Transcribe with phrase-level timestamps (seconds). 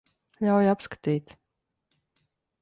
[0.45, 1.35] Ļauj apskatīt.